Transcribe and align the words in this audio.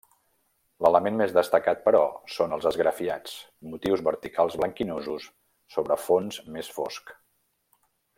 L'element 0.83 1.17
més 1.19 1.33
destacat, 1.35 1.83
però, 1.89 1.99
són 2.35 2.55
els 2.57 2.65
esgrafiats; 2.71 3.35
motius 3.73 4.03
verticals 4.09 4.57
blanquinosos 4.63 5.29
sobre 5.77 5.99
fons 6.07 6.41
més 6.57 6.73
fosc. 6.79 7.15